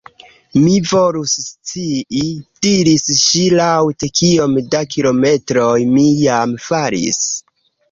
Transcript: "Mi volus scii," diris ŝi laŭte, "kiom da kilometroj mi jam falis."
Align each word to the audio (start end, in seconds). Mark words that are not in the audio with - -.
"Mi 0.59 0.77
volus 0.91 1.33
scii," 1.47 2.21
diris 2.67 3.05
ŝi 3.25 3.43
laŭte, 3.61 4.11
"kiom 4.21 4.57
da 4.73 4.83
kilometroj 4.97 5.77
mi 5.95 6.09
jam 6.25 6.59
falis." 6.67 7.25